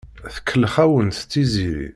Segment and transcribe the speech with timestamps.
[0.35, 1.89] Tkellex-awent Tiziri.